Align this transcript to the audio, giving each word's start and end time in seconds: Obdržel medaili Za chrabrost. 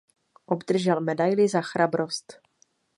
Obdržel 0.45 1.01
medaili 1.01 1.47
Za 1.47 1.61
chrabrost. 1.61 2.39